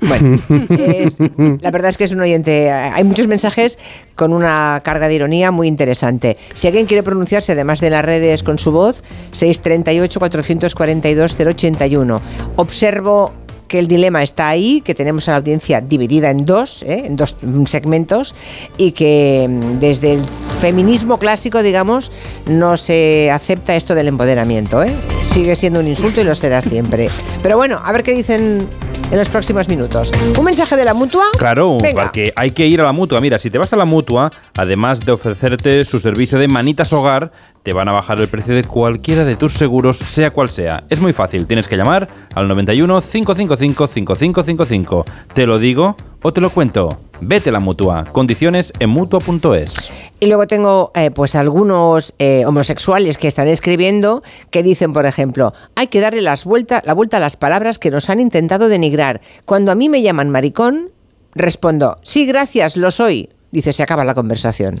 [0.00, 0.38] Bueno,
[1.60, 2.70] la verdad es que es un oyente.
[2.70, 3.78] Hay muchos mensajes
[4.14, 6.36] con una carga de ironía muy interesante.
[6.54, 12.20] Si alguien quiere pronunciarse, además de las redes con su voz, 638-442-081.
[12.56, 13.32] Observo
[13.68, 17.04] que el dilema está ahí, que tenemos a la audiencia dividida en dos, ¿eh?
[17.06, 18.34] en dos segmentos,
[18.76, 20.24] y que mm, desde el
[20.60, 22.12] feminismo clásico, digamos,
[22.46, 24.82] no se acepta esto del empoderamiento.
[24.82, 24.92] ¿eh?
[25.24, 27.08] Sigue siendo un insulto y lo será siempre.
[27.42, 28.68] Pero bueno, a ver qué dicen
[29.10, 30.10] en los próximos minutos.
[30.36, 31.24] ¿Un mensaje de la mutua?
[31.38, 33.20] Claro, porque hay que ir a la mutua.
[33.20, 37.30] Mira, si te vas a la mutua, además de ofrecerte su servicio de manitas hogar,
[37.66, 40.84] te van a bajar el precio de cualquiera de tus seguros, sea cual sea.
[40.88, 45.04] Es muy fácil, tienes que llamar al 91 555 5555.
[45.34, 47.00] Te lo digo o te lo cuento.
[47.20, 48.04] Vete a la mutua.
[48.12, 49.90] Condiciones en mutua.es.
[50.20, 55.52] Y luego tengo eh, pues algunos eh, homosexuales que están escribiendo que dicen, por ejemplo,
[55.74, 59.20] hay que darle las la vuelta a las palabras que nos han intentado denigrar.
[59.44, 60.90] Cuando a mí me llaman maricón,
[61.34, 63.30] respondo, sí, gracias, lo soy.
[63.50, 64.80] Dice, se acaba la conversación.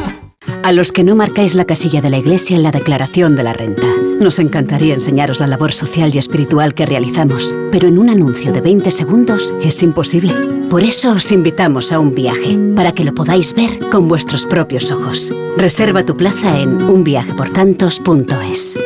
[0.63, 3.53] A los que no marcáis la casilla de la iglesia en la declaración de la
[3.53, 3.87] renta.
[4.19, 8.61] Nos encantaría enseñaros la labor social y espiritual que realizamos, pero en un anuncio de
[8.61, 10.33] 20 segundos es imposible.
[10.69, 14.91] Por eso os invitamos a un viaje, para que lo podáis ver con vuestros propios
[14.91, 15.33] ojos.
[15.57, 18.77] Reserva tu plaza en unviajeportantos.es.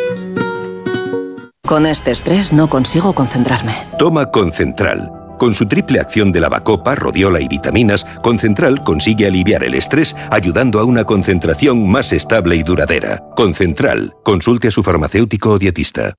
[1.68, 3.76] Con este estrés no consigo concentrarme.
[4.00, 5.25] Toma Concentral.
[5.38, 10.80] Con su triple acción de lavacopa, rodiola y vitaminas, Concentral consigue aliviar el estrés ayudando
[10.80, 13.24] a una concentración más estable y duradera.
[13.36, 16.14] Concentral, consulte a su farmacéutico o dietista.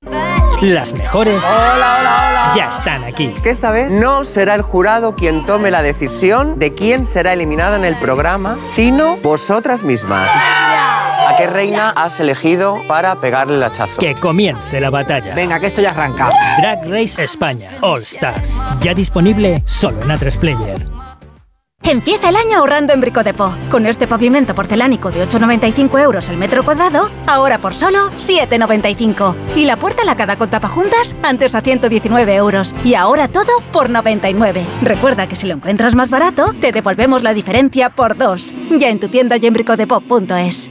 [0.62, 3.32] Las mejores hola, hola, ya están aquí.
[3.42, 7.76] Que esta vez no será el jurado quien tome la decisión de quién será eliminada
[7.76, 10.32] en el programa, sino vosotras mismas.
[11.26, 14.00] ¿A qué reina has elegido para pegarle el hachazo?
[14.00, 15.34] Que comience la batalla.
[15.34, 16.30] Venga, que esto ya arranca.
[16.58, 18.56] Drag Race España All Stars.
[18.80, 20.86] Ya disponible solo en A3 Player.
[21.82, 23.56] Empieza el año ahorrando en Bricodepo.
[23.72, 29.34] Con este pavimento porcelánico de 8,95 euros el metro cuadrado, ahora por solo 7,95.
[29.56, 32.72] Y la puerta lacada con tapajuntas, antes a 119 euros.
[32.84, 34.64] Y ahora todo por 99.
[34.82, 38.54] Recuerda que si lo encuentras más barato, te devolvemos la diferencia por dos.
[38.70, 40.70] Ya en tu tienda y en bricodepo.es.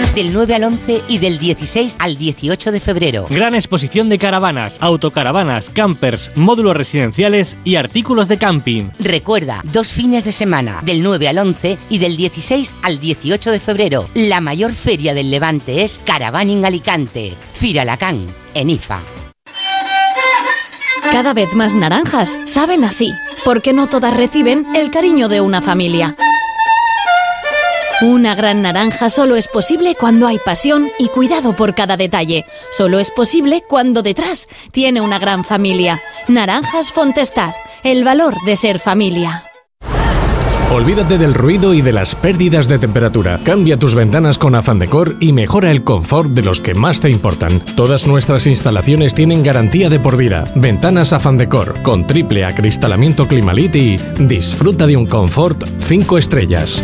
[0.15, 3.25] del 9 al 11 y del 16 al 18 de febrero.
[3.29, 8.89] Gran exposición de caravanas, autocaravanas, campers, módulos residenciales y artículos de camping.
[8.99, 13.59] Recuerda, dos fines de semana, del 9 al 11 y del 16 al 18 de
[13.59, 14.09] febrero.
[14.13, 18.99] La mayor feria del Levante es Caravaning Alicante, Firalacán, en IFA.
[21.11, 26.15] Cada vez más naranjas saben así, porque no todas reciben el cariño de una familia.
[28.01, 32.45] Una gran naranja solo es posible cuando hay pasión y cuidado por cada detalle.
[32.71, 36.01] Solo es posible cuando detrás tiene una gran familia.
[36.27, 39.43] Naranjas Fontestad, el valor de ser familia.
[40.71, 43.39] Olvídate del ruido y de las pérdidas de temperatura.
[43.43, 47.11] Cambia tus ventanas con Afan Decor y mejora el confort de los que más te
[47.11, 47.59] importan.
[47.75, 50.45] Todas nuestras instalaciones tienen garantía de por vida.
[50.55, 56.83] Ventanas Afan Decor con triple acristalamiento Climalit y disfruta de un confort 5 estrellas.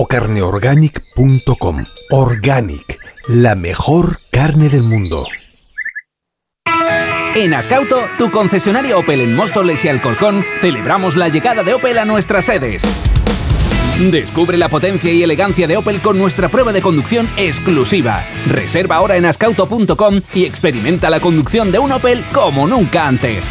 [0.00, 1.84] o carneorganic.com.
[2.08, 5.26] Organic, la mejor carne del mundo.
[7.36, 12.06] En Ascauto, tu concesionario Opel en Móstoles y Alcorcón, celebramos la llegada de Opel a
[12.06, 12.82] nuestras sedes.
[14.10, 18.24] Descubre la potencia y elegancia de Opel con nuestra prueba de conducción exclusiva.
[18.46, 23.50] Reserva ahora en ascauto.com y experimenta la conducción de un Opel como nunca antes.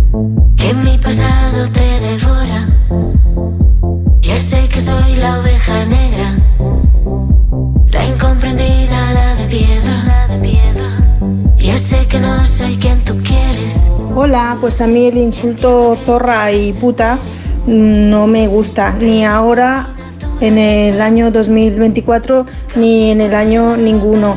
[14.23, 17.17] Hola, pues a mí el insulto zorra y puta
[17.65, 19.95] no me gusta, ni ahora
[20.41, 24.35] en el año 2024 ni en el año ninguno.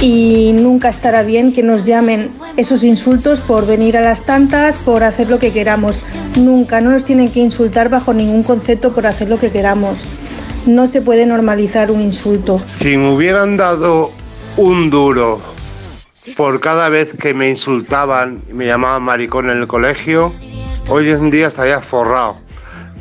[0.00, 5.02] Y nunca estará bien que nos llamen esos insultos por venir a las tantas, por
[5.02, 6.06] hacer lo que queramos.
[6.38, 10.04] Nunca, no nos tienen que insultar bajo ningún concepto por hacer lo que queramos.
[10.66, 12.60] No se puede normalizar un insulto.
[12.64, 14.12] Si me hubieran dado
[14.56, 15.55] un duro
[16.34, 20.32] por cada vez que me insultaban y me llamaban maricón en el colegio,
[20.88, 22.36] hoy en día estaría forrado.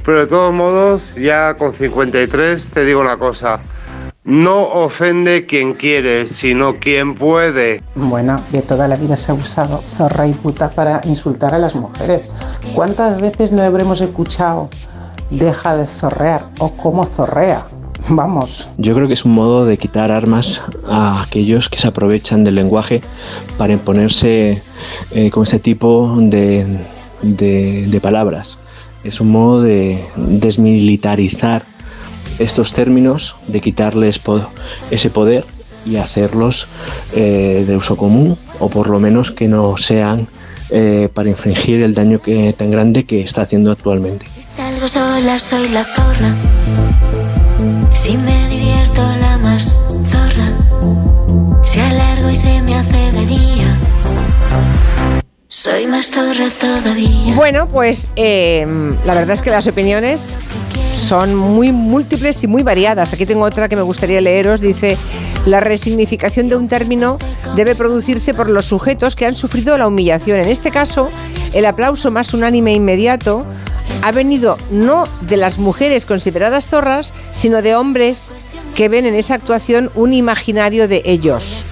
[0.03, 3.59] Pero de todos modos, ya con 53 te digo una cosa.
[4.23, 7.83] No ofende quien quiere, sino quien puede.
[7.95, 11.75] Bueno, de toda la vida se ha usado zorra y puta para insultar a las
[11.75, 12.31] mujeres.
[12.73, 14.69] ¿Cuántas veces no habremos escuchado
[15.29, 17.65] deja de zorrear o cómo zorrea?
[18.09, 18.69] Vamos.
[18.77, 22.55] Yo creo que es un modo de quitar armas a aquellos que se aprovechan del
[22.55, 23.01] lenguaje
[23.57, 24.61] para imponerse
[25.11, 26.65] eh, con ese tipo de,
[27.21, 28.57] de, de palabras.
[29.03, 31.63] Es un modo de desmilitarizar
[32.39, 34.19] estos términos, de quitarles
[34.91, 35.45] ese poder
[35.85, 36.67] y hacerlos
[37.15, 40.27] eh, de uso común o por lo menos que no sean
[40.71, 44.25] eh, para infringir el daño que, tan grande que está haciendo actualmente.
[44.55, 46.35] Salgo sola, soy la zorra.
[57.35, 58.63] Bueno, pues eh,
[59.05, 60.21] la verdad es que las opiniones
[60.95, 63.11] son muy múltiples y muy variadas.
[63.13, 64.61] Aquí tengo otra que me gustaría leeros.
[64.61, 64.97] Dice,
[65.47, 67.17] la resignificación de un término
[67.55, 70.39] debe producirse por los sujetos que han sufrido la humillación.
[70.39, 71.09] En este caso,
[71.53, 73.47] el aplauso más unánime e inmediato
[74.05, 78.35] ha venido no de las mujeres consideradas zorras, sino de hombres
[78.75, 81.63] que ven en esa actuación un imaginario de ellos.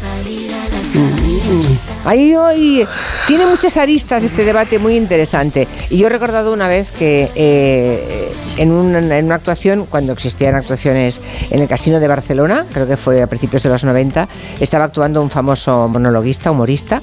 [2.05, 2.85] Ahí hoy
[3.27, 5.67] tiene muchas aristas este debate muy interesante.
[5.89, 11.61] Y yo he recordado una vez que eh, en, una, actuación, cuando existían actuaciones en
[11.61, 14.27] el Casino de Barcelona, creo que fue a principios de los 90,
[14.59, 17.01] estaba actuando un famoso monologuista, humorista.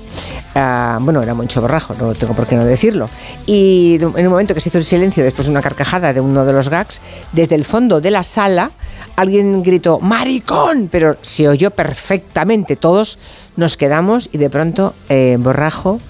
[0.54, 3.08] Uh, bueno, era Moncho Borrajo, no tengo por qué no decirlo.
[3.46, 6.44] Y en un momento que se hizo el silencio después de una carcajada de uno
[6.44, 7.00] de los gags,
[7.32, 8.70] desde el fondo de la sala
[9.16, 10.88] alguien gritó ¡Maricón!
[10.90, 12.76] Pero se oyó perfectamente.
[12.76, 13.18] Todos
[13.56, 16.00] nos quedamos y de pronto eh, Borrajo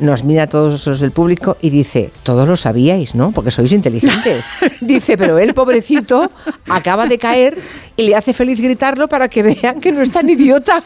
[0.00, 3.32] nos mira a todos los del público y dice, todos lo sabíais, ¿no?
[3.32, 4.46] Porque sois inteligentes.
[4.80, 6.30] Dice, pero él, pobrecito,
[6.68, 7.58] acaba de caer
[7.96, 10.82] y le hace feliz gritarlo para que vean que no es tan idiota.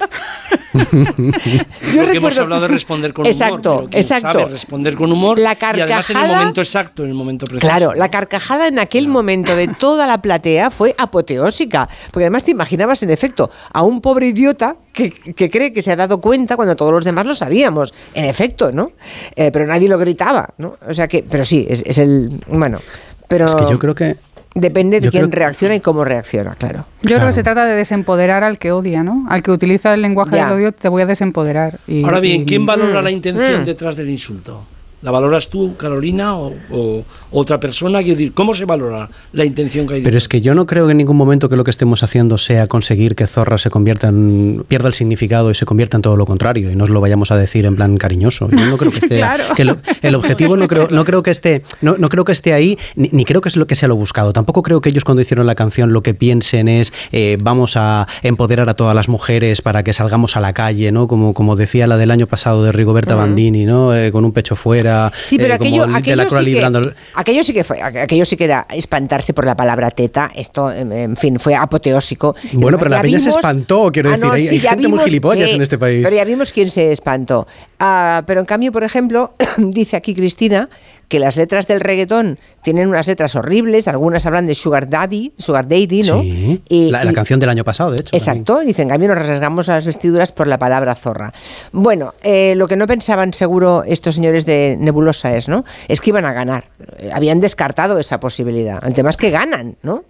[0.73, 3.91] Yo Porque hemos hablado de responder con exacto, humor.
[3.93, 4.33] exacto.
[4.33, 7.47] Sabe responder con humor la carcajada, y además en el momento exacto, en el momento
[7.47, 7.69] preciso.
[7.69, 11.89] Claro, la carcajada en aquel momento de toda la platea fue apoteósica.
[12.11, 15.91] Porque además te imaginabas, en efecto, a un pobre idiota que, que, cree que se
[15.93, 18.93] ha dado cuenta cuando todos los demás lo sabíamos, en efecto, ¿no?
[19.37, 20.77] Eh, pero nadie lo gritaba, ¿no?
[20.87, 22.81] O sea que, pero sí, es, es el, bueno,
[23.29, 23.47] pero...
[23.47, 24.17] Es que yo creo que...
[24.55, 26.81] Depende de quién reacciona y cómo reacciona, claro.
[27.01, 27.21] Yo claro.
[27.21, 29.25] creo que se trata de desempoderar al que odia, ¿no?
[29.31, 30.45] Al que utiliza el lenguaje Ya.
[30.45, 31.79] del odio, te voy a desempoderar.
[31.87, 33.05] Y, Ahora bien, y- ¿quién valora Mm.
[33.05, 33.65] la intención Mm.
[33.65, 34.63] detrás del insulto?
[35.03, 37.99] ¿La valoras tú, Carolina, o, o otra persona?
[38.03, 40.89] Quiero decir, ¿cómo se valora la intención que hay Pero es que yo no creo
[40.91, 44.65] en ningún momento que lo que estemos haciendo sea conseguir que Zorra se convierta en,
[44.69, 47.37] pierda el significado y se convierta en todo lo contrario y nos lo vayamos a
[47.37, 48.49] decir en plan cariñoso.
[48.51, 49.45] Yo no creo que esté Claro.
[49.57, 52.53] que lo- el objetivo no creo no creo que esté no, no creo que esté
[52.53, 54.33] ahí ni, ni creo que es lo que sea lo buscado.
[54.33, 58.07] Tampoco creo que ellos cuando hicieron la canción lo que piensen es eh, vamos a
[58.23, 61.07] empoderar a todas las mujeres para que salgamos a la calle, ¿no?
[61.09, 63.17] Como como decía la del año pasado de Rigoberta.
[63.17, 63.95] Bandini, ¿no?
[63.95, 67.45] Eh, con un pecho fuera, Sí, pero eh, como aquello, de la sí que, aquello
[67.45, 70.31] sí que fue, aquello sí que era espantarse por la palabra teta.
[70.35, 72.35] Esto, en en fin, fue apoteósico.
[72.55, 74.89] Bueno, pero la peña se espantó, quiero Ah, decir, no, hay, sí, hay ya gente
[74.89, 76.01] muy gilipollas en este país.
[76.03, 77.47] Pero ya vimos quién se espantó.
[77.79, 80.69] Ah, pero en cambio, por ejemplo, dice aquí Cristina
[81.13, 85.69] que las letras del reggaetón tienen unas letras horribles, algunas hablan de sugar daddy, sugar
[85.69, 86.23] daddy, ¿no?
[86.23, 88.17] Sí, Y- la, la y- canción del año pasado, de hecho.
[88.17, 91.31] Exacto, dicen, en cambio nos rasgamos las vestiduras por la palabra zorra.
[91.71, 95.67] Bueno, eh, lo que no pensaban seguro estos señores de Nebulosa es, ¿no?
[95.87, 96.65] Es que iban a ganar.
[96.97, 98.83] Eh, Habían descartado esa posibilidad.
[98.87, 100.05] El tema es que ganan, ¿no?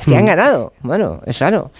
[0.00, 0.26] Es que han Mm.
[0.26, 0.72] ganado.
[0.82, 1.70] Bueno, es raro.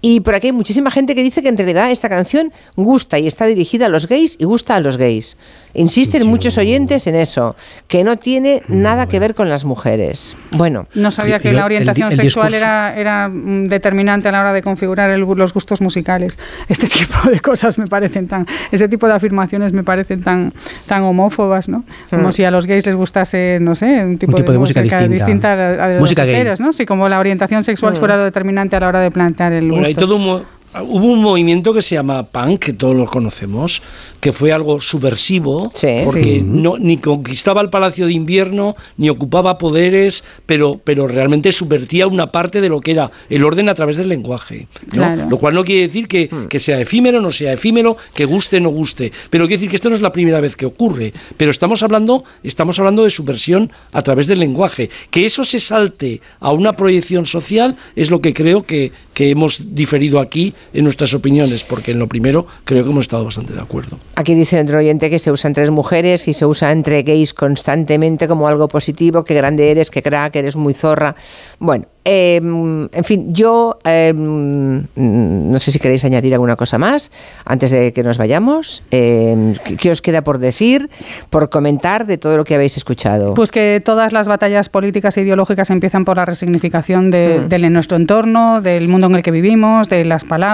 [0.00, 3.26] Y por aquí hay muchísima gente que dice que en realidad esta canción gusta y
[3.26, 5.36] está dirigida a los gays y gusta a los gays.
[5.74, 7.54] Insisten muchos oyentes en eso,
[7.86, 10.34] que no tiene nada que ver con las mujeres.
[10.52, 10.86] Bueno.
[10.94, 15.10] No sabía que la orientación sexual era, era mm, determinante a la hora de configurar
[15.10, 16.38] el- los gustos musicales.
[16.68, 20.52] Este tipo de cosas me parecen tan, ese tipo de afirmaciones me parecen tan,
[20.86, 21.84] tan homófobas, ¿no?
[22.08, 22.32] Como Mm.
[22.32, 25.52] si a los gays les gustase, no sé, un tipo, tipo de música distinta.
[25.52, 26.72] a, la- a de Música los ¿no?
[26.72, 27.96] Sí, como la orientación sexual Mm.
[27.96, 30.06] fuera lo determinante a la hora de plantear el Bueno, hay gusto.
[30.06, 30.42] todo un
[30.82, 33.82] hubo un movimiento que se llama punk, que todos lo conocemos,
[34.20, 35.70] que fue algo subversivo,
[36.04, 36.42] porque Sí.
[36.44, 42.32] no ni conquistaba el Palacio de Invierno, ni ocupaba poderes, pero, pero realmente subvertía una
[42.32, 44.66] parte de lo que era el orden a través del lenguaje.
[44.86, 44.92] ¿no?
[44.92, 45.26] Claro.
[45.30, 48.68] Lo cual no quiere decir que, que sea efímero, no sea efímero, que guste, no
[48.70, 49.12] guste.
[49.30, 51.12] Pero quiere decir que esto no es la primera vez que ocurre.
[51.36, 54.90] Pero estamos hablando, estamos hablando de subversión a través del lenguaje.
[55.10, 59.74] Que eso se salte a una proyección social es lo que creo que, que hemos
[59.74, 63.60] diferido aquí en nuestras opiniones, porque en lo primero creo que hemos estado bastante de
[63.60, 63.98] acuerdo.
[64.14, 68.28] Aquí dice otro oyente que se usa entre mujeres y se usa entre gays constantemente
[68.28, 71.14] como algo positivo, que grande eres, que crack, eres muy zorra.
[71.58, 77.10] Bueno, eh, en fin, yo eh, no sé si queréis añadir alguna cosa más
[77.44, 78.82] antes de que nos vayamos.
[78.90, 80.88] Eh, ¿qué- ¿Qué os queda por decir,
[81.30, 83.34] por comentar de todo lo que habéis escuchado?
[83.34, 87.48] Pues que todas las batallas políticas e ideológicas empiezan por la resignificación de, Mm.
[87.48, 90.45] de nuestro entorno, del mundo en el que vivimos, de las palabras,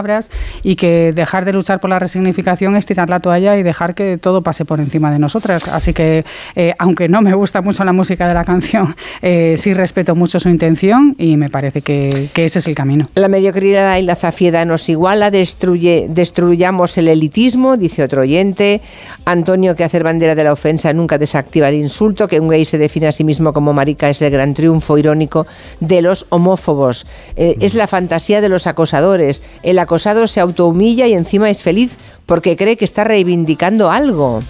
[0.62, 4.18] y que dejar de luchar por la resignificación es tirar la toalla y dejar que
[4.18, 5.68] todo pase por encima de nosotras.
[5.68, 6.24] Así que,
[6.56, 10.40] eh, aunque no me gusta mucho la música de la canción, eh, sí respeto mucho
[10.40, 13.06] su intención y me parece que, ese es el camino.
[13.14, 18.80] La mediocridad y la zafiedad nos iguala, destruye, destruyamos el elitismo, dice otro oyente.
[19.24, 22.78] Antonio, que hacer bandera de la ofensa nunca desactiva el insulto, que un gay se
[22.78, 25.46] define a sí mismo como marica es el gran triunfo irónico
[25.80, 27.06] de los homófobos.
[27.36, 29.42] Eh, es la fantasía de los acosadores.
[29.62, 34.40] El acosado se autohumilla y encima es feliz porque cree que está reivindicando algo.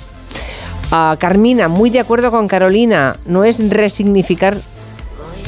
[0.91, 4.57] Ah, Carmina, muy de acuerdo con Carolina, no es resignificar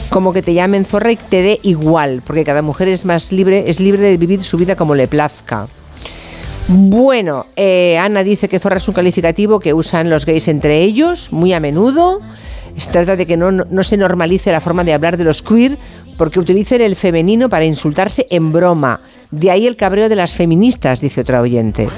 [0.09, 3.65] como que te llamen zorra y te dé igual, porque cada mujer es más libre,
[3.69, 5.67] es libre de vivir su vida como le plazca.
[6.69, 11.31] Bueno, eh, Ana dice que zorra es un calificativo que usan los gays entre ellos,
[11.31, 12.21] muy a menudo.
[12.77, 15.77] Se trata de que no, no se normalice la forma de hablar de los queer,
[16.17, 19.01] porque utilicen el femenino para insultarse en broma.
[19.31, 21.89] De ahí el cabreo de las feministas, dice otra oyente.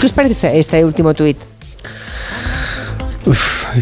[0.00, 1.38] ¿Qué os parece este último tuit?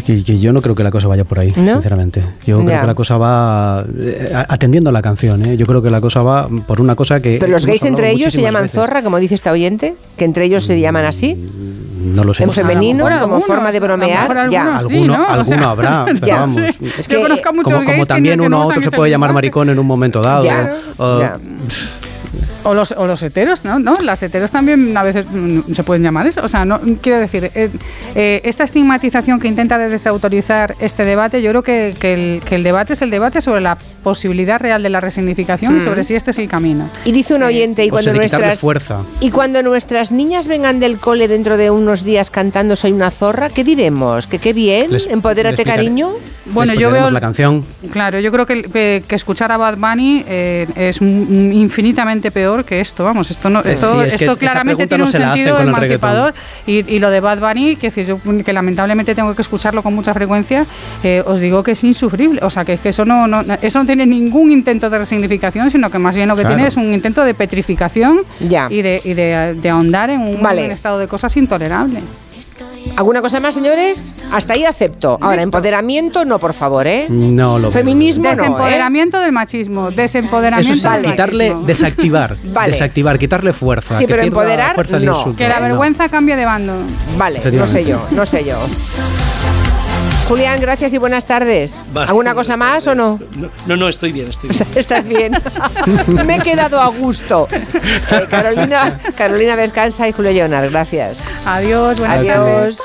[0.05, 2.23] Que, yo no creo que la cosa vaya por ahí, sinceramente.
[2.45, 5.45] Yo creo que la cosa va eh, atendiendo a la canción.
[5.45, 5.57] ¿eh?
[5.57, 7.37] Yo creo que la cosa va por una cosa que.
[7.39, 10.65] Pero los gays entre ellos se llaman zorra, como dice esta oyente, que entre ellos
[10.65, 11.35] se llaman así.
[12.05, 12.43] No lo sé.
[12.43, 14.49] En femenino, como forma de bromear.
[14.49, 14.77] Ya.
[14.77, 16.57] Alguno, alguno habrá, pero vamos.
[16.97, 20.21] Es que, como, como también uno a otro se puede llamar maricón en un momento
[20.21, 20.43] dado.
[20.43, 21.21] Ya, o
[22.73, 23.79] los, o los heteros, ¿no?
[23.79, 23.95] ¿no?
[24.01, 26.41] Las heteros también a veces mm, se pueden llamar eso.
[26.43, 27.69] O sea, no quiero decir, eh,
[28.15, 33.01] eh, esta estigmatización que intenta desautorizar este debate, yo creo que, que, el, debate es
[33.01, 36.47] el debate sobre la posibilidad real de la resignificación y sobre si este es el
[36.47, 36.89] camino.
[37.05, 39.01] Y dice un eh, oyente, y cuando nuestras fuerza.
[39.19, 43.49] y cuando nuestras niñas vengan del cole dentro de unos días cantando Soy una zorra,
[43.49, 44.27] ¿qué diremos?
[44.27, 44.89] ¿Que qué bien?
[45.09, 46.13] ¿Empodérate, cariño?
[46.45, 47.65] Bueno, yo veo la canción.
[47.91, 53.31] Claro, yo creo que, que, escuchar a Bad Bunny es infinitamente peor que esto, vamos,
[53.31, 56.33] esto no, esto, esto claramente tiene un sentido emancipador
[56.65, 59.93] y, y, lo de Bad Bunny, que, decir, yo, que lamentablemente tengo que escucharlo con
[59.93, 60.65] mucha frecuencia,
[61.03, 63.85] eh, os digo que es insufrible, o sea, que, que eso no, no, eso no
[63.85, 67.23] tiene ningún intento de resignificación, sino que más bien lo que tiene es un intento
[67.23, 72.01] de petrificación y, de, y de, de ahondar en un, un estado de cosas intolerable.
[72.95, 74.13] ¿Alguna cosa más, señores?
[74.31, 75.17] Hasta ahí acepto.
[75.21, 77.07] Ahora, empoderamiento, no, por favor, ¿eh?
[77.09, 79.91] No lo Feminismo, Desempoderamiento del machismo.
[79.91, 82.37] Desempoderamiento Eso del quitarle, desactivar.
[82.65, 83.97] Desactivar, quitarle fuerza.
[83.97, 85.35] Sí, pero empoderar, no.
[85.35, 86.73] Que la vergüenza cambie de bando.
[87.17, 88.57] Vale, no sé yo, no sé yo.
[90.27, 91.79] Julián, gracias y buenas tardes.
[91.95, 93.19] ¿Alguna cosa más o no?
[93.67, 94.67] No, no, estoy bien, estoy bien.
[94.75, 95.33] Estás bien.
[96.07, 97.47] Me he quedado a gusto.
[97.51, 101.23] Eh, Carolina, Carolina descansa y Julio Leonard, gracias.
[101.45, 102.77] Adiós, buenas Adiós.